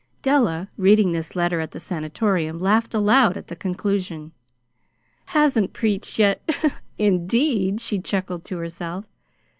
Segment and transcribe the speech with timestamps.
[0.23, 4.31] Della, reading this letter at the Sanatorium, laughed aloud at the conclusion.
[5.25, 6.41] "'Hasn't preached yet,'
[6.97, 9.05] indeed!" she chuckled to herself.